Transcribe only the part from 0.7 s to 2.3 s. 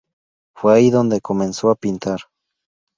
ahí donde comenzó a pintar.